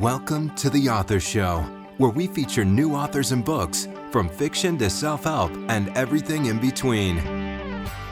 [0.00, 1.60] Welcome to The Author Show,
[1.96, 6.58] where we feature new authors and books, from fiction to self help and everything in
[6.58, 7.16] between.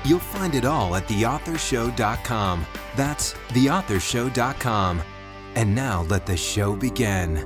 [0.02, 2.64] You'll find it all at theauthorshow.com.
[2.96, 5.02] That's theauthorshow.com.
[5.56, 7.36] And now let the show begin.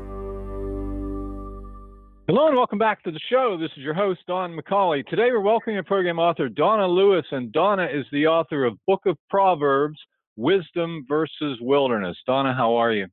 [2.29, 3.57] Hello and welcome back to the show.
[3.61, 5.05] This is your host, Don McCauley.
[5.09, 9.00] Today we're welcoming a program author Donna Lewis, and Donna is the author of Book
[9.07, 9.98] of Proverbs
[10.36, 12.16] Wisdom versus Wilderness.
[12.25, 13.09] Donna, how are you?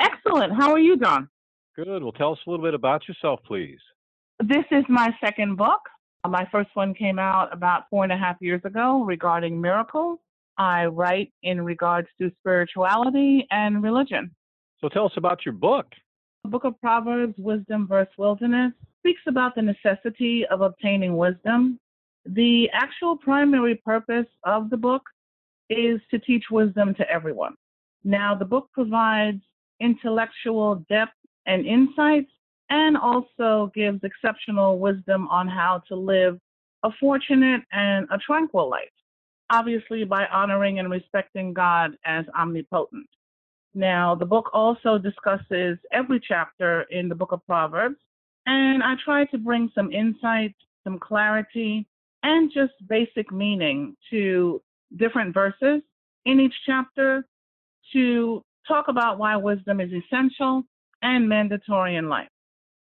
[0.00, 0.52] Excellent.
[0.54, 1.28] How are you, Don?
[1.76, 2.02] Good.
[2.02, 3.78] Well, tell us a little bit about yourself, please.
[4.40, 5.80] This is my second book.
[6.24, 10.18] Uh, my first one came out about four and a half years ago regarding miracles.
[10.56, 14.30] I write in regards to spirituality and religion.
[14.80, 15.86] So tell us about your book.
[16.44, 21.78] The Book of Proverbs, Wisdom versus Wilderness, speaks about the necessity of obtaining wisdom.
[22.26, 25.02] The actual primary purpose of the book
[25.70, 27.54] is to teach wisdom to everyone.
[28.04, 29.42] Now, the book provides
[29.80, 31.12] intellectual depth
[31.46, 32.30] and insights
[32.70, 36.38] and also gives exceptional wisdom on how to live
[36.84, 38.90] a fortunate and a tranquil life,
[39.50, 43.08] obviously by honoring and respecting God as omnipotent.
[43.74, 47.96] Now, the book also discusses every chapter in the book of Proverbs,
[48.46, 50.54] and I try to bring some insight,
[50.84, 51.86] some clarity,
[52.22, 54.62] and just basic meaning to
[54.96, 55.82] different verses
[56.24, 57.26] in each chapter
[57.92, 60.62] to talk about why wisdom is essential
[61.02, 62.28] and mandatory in life.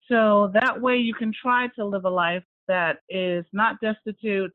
[0.09, 4.51] So that way you can try to live a life that is not destitute,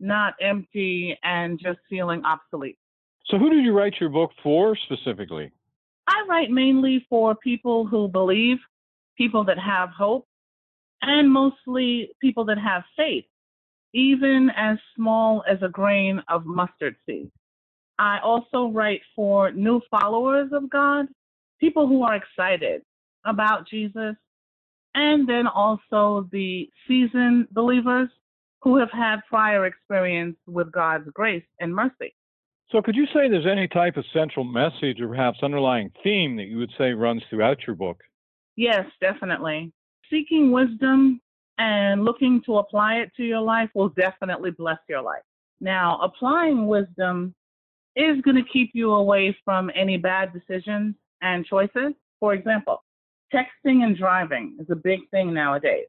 [0.00, 2.78] not empty, and just feeling obsolete.
[3.26, 5.52] So, who did you write your book for specifically?
[6.06, 8.56] I write mainly for people who believe,
[9.16, 10.26] people that have hope,
[11.02, 13.26] and mostly people that have faith,
[13.92, 17.30] even as small as a grain of mustard seed.
[17.98, 21.06] I also write for new followers of God,
[21.60, 22.82] people who are excited
[23.24, 24.14] about Jesus,
[24.94, 28.08] and then also the seasoned believers
[28.62, 32.14] who have had prior experience with God's grace and mercy.
[32.70, 36.48] So, could you say there's any type of central message or perhaps underlying theme that
[36.48, 38.00] you would say runs throughout your book?
[38.56, 39.72] Yes, definitely.
[40.10, 41.20] Seeking wisdom
[41.58, 45.22] and looking to apply it to your life will definitely bless your life.
[45.60, 47.34] Now, applying wisdom
[47.96, 51.94] is going to keep you away from any bad decisions and choices.
[52.20, 52.82] For example,
[53.34, 55.86] texting and driving is a big thing nowadays.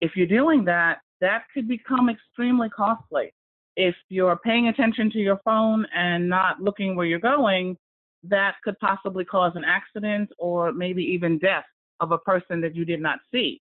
[0.00, 3.32] If you're doing that, that could become extremely costly
[3.76, 7.76] if you're paying attention to your phone and not looking where you're going,
[8.24, 11.64] that could possibly cause an accident or maybe even death
[12.00, 13.60] of a person that you did not see.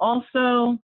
[0.00, 0.78] Also,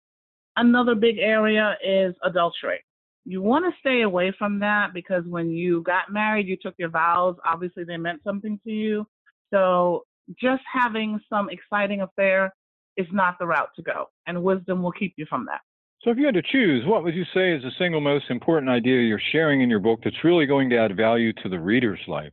[0.56, 2.80] another big area is adultery.
[3.28, 6.88] You want to stay away from that because when you got married, you took your
[6.88, 7.36] vows.
[7.44, 9.06] Obviously, they meant something to you.
[9.52, 10.04] So,
[10.40, 12.54] just having some exciting affair
[12.96, 15.60] is not the route to go, and wisdom will keep you from that.
[16.00, 18.70] So, if you had to choose, what would you say is the single most important
[18.70, 22.00] idea you're sharing in your book that's really going to add value to the reader's
[22.08, 22.32] life?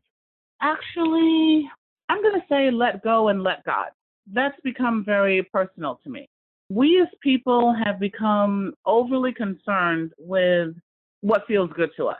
[0.61, 1.69] Actually,
[2.07, 3.87] I'm going to say let go and let God.
[4.31, 6.29] That's become very personal to me.
[6.69, 10.75] We as people have become overly concerned with
[11.21, 12.17] what feels good to us.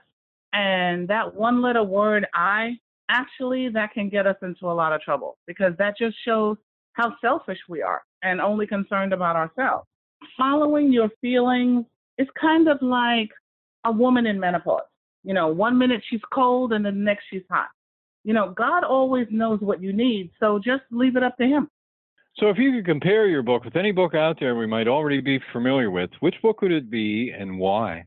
[0.53, 2.77] And that one letter word, I,
[3.09, 6.57] actually, that can get us into a lot of trouble because that just shows
[6.93, 9.87] how selfish we are and only concerned about ourselves
[10.37, 11.85] following your feelings
[12.17, 13.29] is kind of like
[13.85, 14.81] a woman in menopause.
[15.23, 17.69] You know, one minute she's cold and the next she's hot.
[18.23, 21.69] You know, God always knows what you need, so just leave it up to Him.
[22.37, 25.21] So, if you could compare your book with any book out there we might already
[25.21, 28.05] be familiar with, which book would it be and why?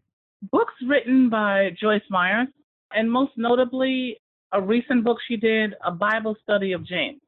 [0.52, 2.48] Books written by Joyce Meyers,
[2.92, 4.20] and most notably,
[4.52, 7.22] a recent book she did, A Bible Study of James,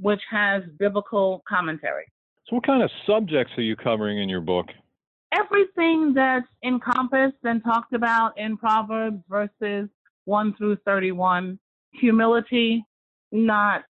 [0.00, 2.06] which has biblical commentary.
[2.48, 4.66] So, what kind of subjects are you covering in your book?
[5.34, 9.90] Everything that's encompassed and talked about in Proverbs verses
[10.24, 11.58] 1 through 31
[11.92, 12.82] humility,
[13.30, 13.84] not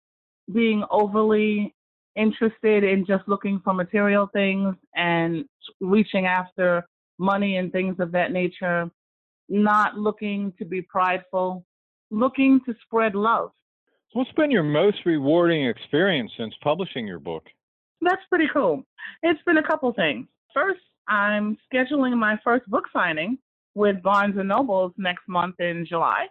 [0.51, 1.75] being overly
[2.17, 5.45] interested in just looking for material things and
[5.81, 6.87] reaching after
[7.19, 8.91] money and things of that nature,
[9.49, 11.65] not looking to be prideful,
[12.11, 13.51] looking to spread love.
[14.13, 17.45] What's been your most rewarding experience since publishing your book?
[18.01, 18.85] That's pretty cool.
[19.23, 20.27] It's been a couple things.
[20.53, 23.39] First, I'm scheduling my first book signing
[23.75, 26.27] with Barnes and Nobles next month in July.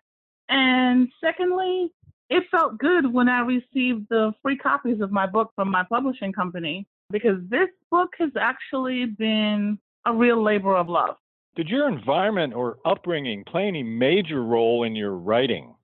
[0.50, 1.92] And secondly,
[2.30, 6.34] it felt good when I received the free copies of my book from my publishing
[6.34, 11.16] company because this book has actually been a real labor of love.
[11.56, 15.76] Did your environment or upbringing play any major role in your writing?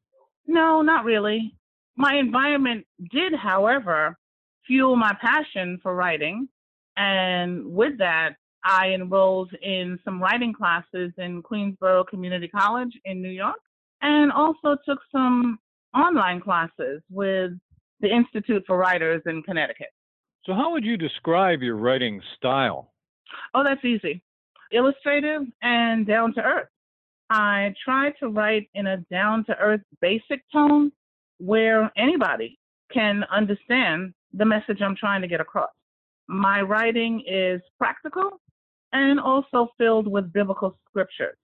[0.47, 1.53] No, not really.
[1.95, 4.17] My environment did, however,
[4.65, 6.49] fuel my passion for writing.
[6.97, 8.31] And with that,
[8.63, 13.59] I enrolled in some writing classes in Queensborough Community College in New York
[14.01, 15.59] and also took some
[15.95, 17.51] online classes with
[18.01, 19.89] the Institute for Writers in Connecticut.
[20.45, 22.93] So, how would you describe your writing style?
[23.53, 24.23] Oh, that's easy
[24.71, 26.67] illustrative and down to earth.
[27.29, 30.91] I try to write in a down to earth, basic tone
[31.37, 32.57] where anybody
[32.91, 35.69] can understand the message I'm trying to get across.
[36.27, 38.39] My writing is practical
[38.93, 41.37] and also filled with biblical scriptures.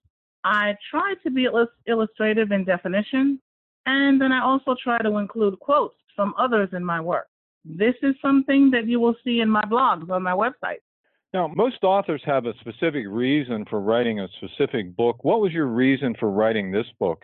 [0.43, 1.47] I try to be
[1.87, 3.39] illustrative in definition,
[3.85, 7.27] and then I also try to include quotes from others in my work.
[7.63, 10.81] This is something that you will see in my blogs on my website.
[11.33, 15.23] Now, most authors have a specific reason for writing a specific book.
[15.23, 17.23] What was your reason for writing this book?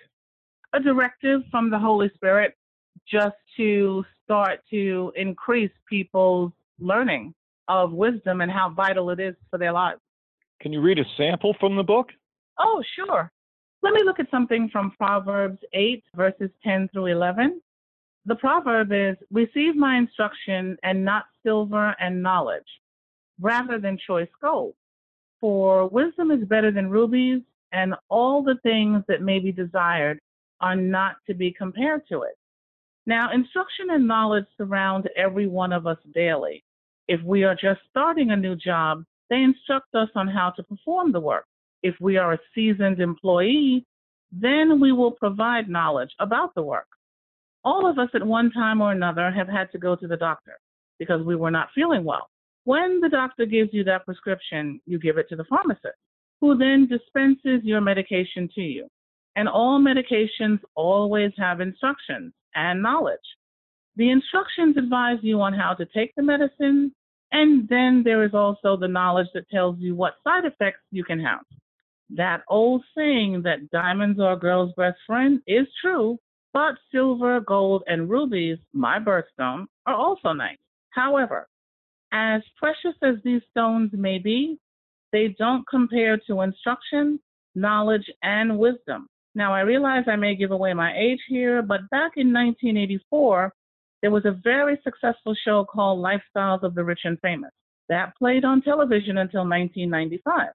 [0.74, 2.56] A directive from the Holy Spirit
[3.10, 7.34] just to start to increase people's learning
[7.68, 10.02] of wisdom and how vital it is for their lives.
[10.62, 12.10] Can you read a sample from the book?
[12.60, 13.32] Oh, sure.
[13.84, 17.62] Let me look at something from Proverbs 8, verses 10 through 11.
[18.26, 22.68] The proverb is Receive my instruction and not silver and knowledge,
[23.40, 24.76] rather than choice gold.
[25.40, 27.42] For wisdom is better than rubies,
[27.72, 30.20] and all the things that may be desired
[30.60, 32.38] are not to be compared to it.
[33.08, 36.64] Now, instruction and knowledge surround every one of us daily.
[37.08, 41.12] If we are just starting a new job, they instruct us on how to perform
[41.12, 41.46] the work.
[41.84, 43.86] If we are a seasoned employee,
[44.32, 46.88] then we will provide knowledge about the work.
[47.64, 50.60] All of us at one time or another have had to go to the doctor
[51.00, 52.28] because we were not feeling well.
[52.64, 55.98] When the doctor gives you that prescription, you give it to the pharmacist,
[56.40, 58.88] who then dispenses your medication to you.
[59.36, 63.20] And all medications always have instructions and knowledge.
[63.96, 66.94] The instructions advise you on how to take the medicine,
[67.32, 71.20] and then there is also the knowledge that tells you what side effects you can
[71.20, 71.42] have.
[72.16, 76.18] That old saying that diamonds are a girl's best friend is true,
[76.54, 80.58] but silver, gold, and rubies, my birthstone, are also nice.
[80.90, 81.48] However,
[82.12, 84.60] as precious as these stones may be,
[85.14, 87.20] they don't compare to instruction,
[87.56, 89.08] knowledge, and wisdom.
[89.34, 93.54] Now, I realize I may give away my age here, but back in 1984,
[94.02, 97.52] there was a very successful show called Lifestyles of the Rich and Famous
[97.88, 100.50] that played on television until 1995.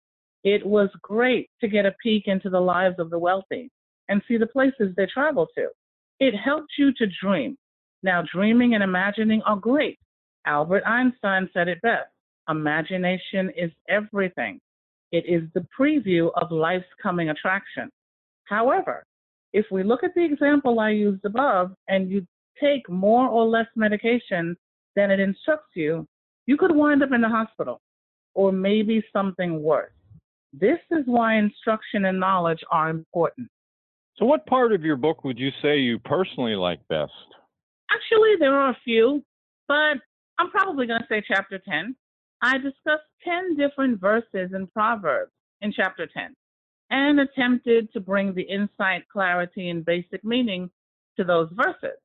[0.46, 3.68] It was great to get a peek into the lives of the wealthy
[4.08, 5.70] and see the places they travel to.
[6.20, 7.58] It helped you to dream.
[8.04, 9.98] Now, dreaming and imagining are great.
[10.46, 12.06] Albert Einstein said it best
[12.48, 14.60] imagination is everything,
[15.10, 17.90] it is the preview of life's coming attraction.
[18.44, 19.04] However,
[19.52, 22.24] if we look at the example I used above and you
[22.62, 24.56] take more or less medication
[24.94, 26.06] than it instructs you,
[26.46, 27.80] you could wind up in the hospital
[28.34, 29.90] or maybe something worse.
[30.58, 33.48] This is why instruction and knowledge are important.
[34.16, 37.12] So, what part of your book would you say you personally like best?
[37.90, 39.22] Actually, there are a few,
[39.68, 39.98] but
[40.38, 41.94] I'm probably going to say chapter 10.
[42.42, 46.34] I discussed 10 different verses in Proverbs in chapter 10
[46.90, 50.70] and attempted to bring the insight, clarity, and basic meaning
[51.18, 51.98] to those verses.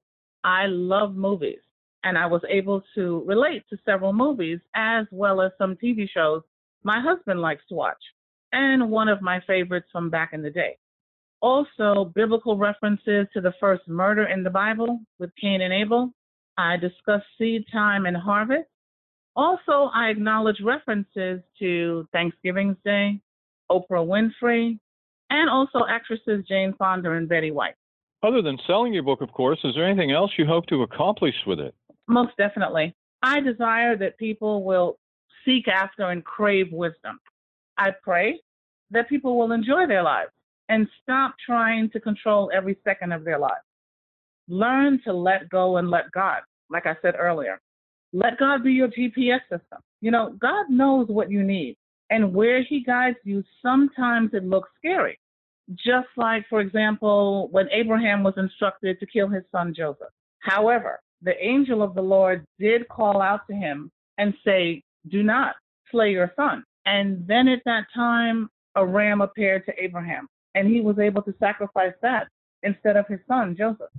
[0.44, 1.60] I love movies,
[2.04, 6.42] and I was able to relate to several movies as well as some TV shows
[6.84, 8.02] my husband likes to watch,
[8.52, 10.78] and one of my favorites from back in the day.
[11.42, 16.12] Also, biblical references to the first murder in the Bible with Cain and Abel.
[16.58, 18.68] I discuss seed time and harvest.
[19.36, 23.22] Also, I acknowledge references to Thanksgiving's Day,
[23.72, 24.78] Oprah Winfrey,
[25.30, 27.76] and also actresses Jane Fonda and Betty White.
[28.22, 31.34] Other than selling your book, of course, is there anything else you hope to accomplish
[31.48, 31.74] with it?
[32.08, 32.94] Most definitely.
[33.24, 35.00] I desire that people will
[35.46, 37.20] seek after and crave wisdom.
[37.82, 38.40] I pray
[38.92, 40.30] that people will enjoy their lives
[40.70, 43.66] and stop trying to control every second of their lives.
[44.48, 47.60] Learn to let go and let God, like I said earlier.
[48.14, 49.80] Let God be your GPS system.
[50.00, 51.76] You know, God knows what you need
[52.12, 55.18] and where he guides you, sometimes it looks scary.
[55.74, 60.10] Just like, for example, when Abraham was instructed to kill his son Joseph.
[60.40, 65.56] However, the angel of the Lord did call out to him and say, Do not
[65.90, 66.64] slay your son.
[66.86, 71.34] And then at that time, a ram appeared to Abraham, and he was able to
[71.40, 72.28] sacrifice that
[72.64, 73.90] instead of his son Joseph.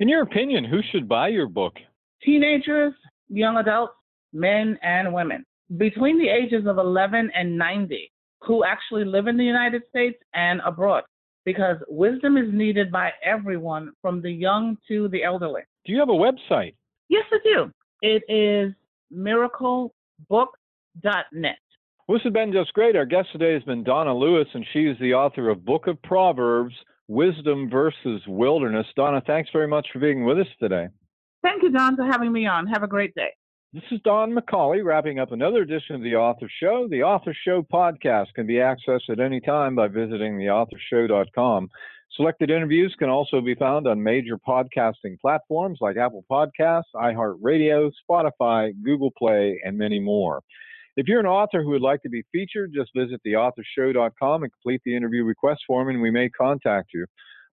[0.00, 1.74] In your opinion, who should buy your book?
[2.22, 2.94] Teenagers,
[3.28, 3.94] young adults,
[4.32, 5.44] men, and women
[5.76, 8.10] between the ages of 11 and 90
[8.40, 11.04] who actually live in the United States and abroad
[11.44, 15.62] because wisdom is needed by everyone from the young to the elderly.
[15.84, 16.74] Do you have a website?
[17.08, 17.70] Yes, I do.
[18.02, 18.72] It is
[19.14, 21.58] miraclebook.net.
[22.08, 22.96] Well, this has been just great.
[22.96, 26.02] Our guest today has been Donna Lewis, and she is the author of Book of
[26.02, 26.74] Proverbs
[27.06, 28.86] Wisdom versus Wilderness.
[28.96, 30.88] Donna, thanks very much for being with us today.
[31.42, 32.66] Thank you, Don, for having me on.
[32.66, 33.30] Have a great day.
[33.72, 36.88] This is Don McCauley wrapping up another edition of The Author Show.
[36.90, 41.70] The Author Show podcast can be accessed at any time by visiting theauthorshow.com.
[42.16, 48.72] Selected interviews can also be found on major podcasting platforms like Apple Podcasts, iHeartRadio, Spotify,
[48.82, 50.42] Google Play, and many more.
[50.94, 54.82] If you're an author who would like to be featured, just visit theauthorshow.com and complete
[54.84, 57.06] the interview request form, and we may contact you.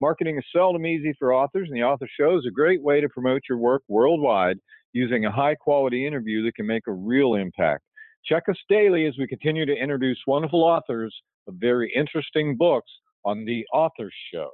[0.00, 3.08] Marketing is seldom easy for authors, and the Author Show is a great way to
[3.10, 4.56] promote your work worldwide
[4.94, 7.82] using a high quality interview that can make a real impact.
[8.24, 11.14] Check us daily as we continue to introduce wonderful authors
[11.46, 12.90] of very interesting books
[13.24, 14.50] on The Author Show.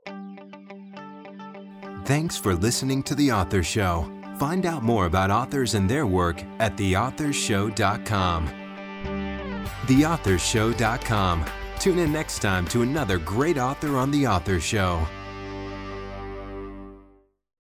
[2.05, 4.11] Thanks for listening to The Author Show.
[4.39, 8.62] Find out more about authors and their work at theauthorshow.com.
[9.93, 11.45] Theauthorshow.com.
[11.79, 15.07] Tune in next time to another great author on The Author Show.